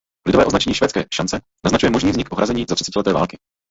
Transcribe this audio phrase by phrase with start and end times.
[0.25, 3.37] Lidové označení „Švédské šance“ naznačuje možný vznik ohrazení za třicetileté války.